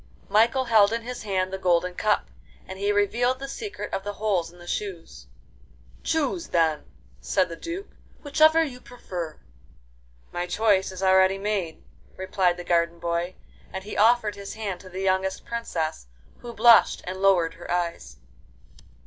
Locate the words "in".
0.91-1.03, 4.51-4.57